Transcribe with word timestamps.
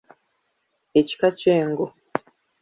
Ekika 0.99 1.29
ky'Engo. 1.39 1.87